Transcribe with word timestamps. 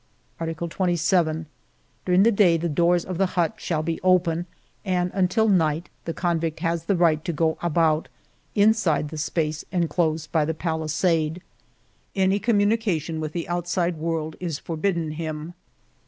"Article 0.39 0.67
27. 0.67 1.45
During 2.05 2.23
the 2.23 2.31
day 2.31 2.57
the 2.57 2.67
doors 2.67 3.05
of 3.05 3.19
the 3.19 3.27
hut 3.37 3.53
shall 3.57 3.83
be 3.83 4.01
open, 4.01 4.47
and, 4.83 5.11
until 5.13 5.47
night, 5.47 5.89
the 6.05 6.13
convict 6.15 6.61
has 6.61 6.85
the 6.85 6.95
right 6.95 7.23
to 7.23 7.31
go 7.31 7.55
about 7.61 8.07
inside 8.55 9.09
the 9.09 9.17
space 9.19 9.63
enclosed 9.71 10.31
by 10.31 10.43
the 10.43 10.55
palisade." 10.55 11.43
Any 12.15 12.39
communication 12.39 13.19
with 13.19 13.33
the 13.33 13.47
outside 13.47 13.97
world 13.97 14.35
is 14.39 14.57
for 14.57 14.75
bidden 14.75 15.11
him. 15.11 15.53